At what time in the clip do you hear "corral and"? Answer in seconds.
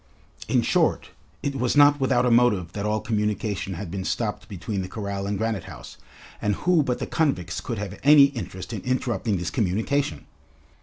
4.87-5.37